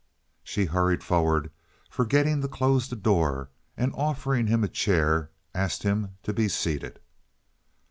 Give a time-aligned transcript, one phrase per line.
[0.43, 1.51] She hurried forward,
[1.87, 6.99] forgetting to close the door, and, offering him a chair, asked him to be seated.